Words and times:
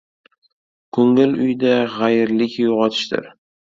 Ko‘ngil 0.97 1.37
uyida 1.43 1.75
g‘ayirlik 1.99 2.57
uyg‘otishdir. 2.67 3.29